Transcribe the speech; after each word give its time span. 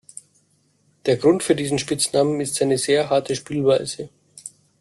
Der 1.05 1.15
Grund 1.17 1.43
für 1.43 1.55
diesen 1.55 1.77
Spitznamen 1.77 2.41
ist 2.41 2.55
seine 2.55 2.79
sehr 2.79 3.11
harte 3.11 3.35
Spielweise. 3.35 4.09